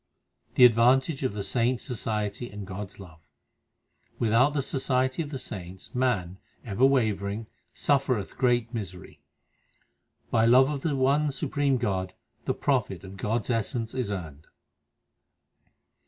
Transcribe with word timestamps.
The 0.55 0.65
advantage 0.65 1.21
of 1.21 1.35
the 1.35 1.43
saints 1.43 1.83
society 1.85 2.49
and 2.49 2.65
God 2.65 2.89
s 2.89 2.97
love: 2.99 3.19
Without 4.17 4.55
the 4.55 4.63
society 4.63 5.21
of 5.21 5.29
the 5.29 5.37
saints 5.37 5.93
man 5.93 6.39
ever 6.65 6.83
wavering 6.83 7.45
suffereth 7.75 8.35
great 8.35 8.73
misery: 8.73 9.21
By 10.31 10.47
love 10.47 10.71
of 10.71 10.81
the 10.81 10.95
one 10.95 11.31
Supreme 11.31 11.77
God 11.77 12.15
the 12.45 12.55
profit 12.55 13.03
of 13.03 13.15
God 13.15 13.41
s 13.41 13.51
essence 13.51 13.93
is 13.93 14.09
earned. 14.11 14.47